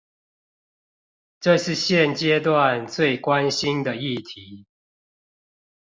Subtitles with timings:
[1.41, 4.65] 這是現階段最關心的議題